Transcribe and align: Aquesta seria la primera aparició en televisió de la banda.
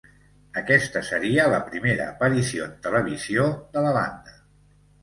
Aquesta 0.61 1.03
seria 1.09 1.45
la 1.55 1.59
primera 1.67 2.09
aparició 2.15 2.67
en 2.71 2.75
televisió 2.89 3.49
de 3.79 3.87
la 3.89 3.95
banda. 4.03 4.41